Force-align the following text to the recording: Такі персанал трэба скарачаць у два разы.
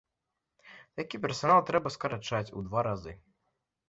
Такі 0.99 1.19
персанал 1.25 1.59
трэба 1.69 1.91
скарачаць 1.97 2.53
у 2.61 2.65
два 2.71 2.81
разы. 2.89 3.13